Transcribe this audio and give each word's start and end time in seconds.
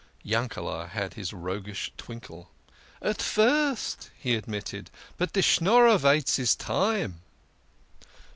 Yankele" 0.25 0.89
had 0.89 1.13
his 1.13 1.31
roguish 1.31 1.91
twinkle." 1.95 2.49
At 3.03 3.21
first," 3.21 4.09
he 4.17 4.33
admitted," 4.33 4.89
but 5.19 5.33
de 5.33 5.43
Schnorrer 5.43 5.99
vaits 5.99 6.37
his 6.37 6.55
time." 6.55 7.21